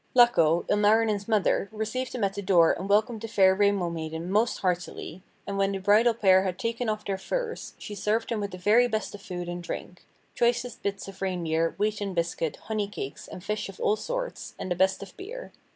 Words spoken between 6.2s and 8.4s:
had taken off their furs, she served them